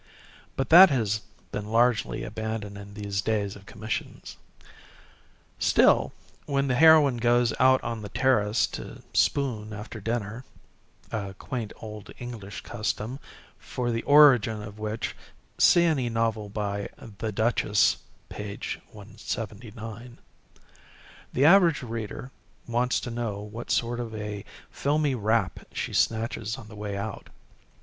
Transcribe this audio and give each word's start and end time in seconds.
But 0.55 0.69
that 0.69 0.89
has 0.89 1.21
been 1.51 1.65
largely 1.67 2.23
abandoned 2.23 2.75
in 2.75 2.95
these 2.95 3.21
days 3.21 3.55
of 3.55 3.67
commissions. 3.67 4.35
Still, 5.59 6.11
when 6.47 6.67
the 6.67 6.73
heroine 6.73 7.17
goes 7.17 7.53
out 7.59 7.83
on 7.83 8.01
the 8.01 8.09
terrace 8.09 8.65
to 8.73 9.03
spoon 9.13 9.73
after 9.73 10.01
dinner 10.01 10.43
(a 11.11 11.35
quaint 11.35 11.71
old 11.75 12.09
English 12.17 12.61
custom 12.61 13.19
for 13.59 13.91
the 13.91 14.01
origin 14.01 14.63
of 14.63 14.79
which 14.79 15.15
see 15.59 15.83
any 15.83 16.09
novel 16.09 16.49
by 16.49 16.89
the 16.97 17.31
"Duchess," 17.31 17.97
page 18.27 18.79
179) 18.93 20.17
the 21.31 21.45
average 21.45 21.83
reader 21.83 22.31
wants 22.67 22.99
to 23.01 23.11
know 23.11 23.39
what 23.39 23.69
sort 23.69 23.99
of 23.99 24.15
a 24.15 24.45
filmy 24.71 25.13
wrap 25.13 25.59
she 25.71 25.93
snatches 25.93 26.55
up 26.55 26.61
on 26.61 26.67
the 26.69 26.75
way 26.75 26.97
out. 26.97 27.29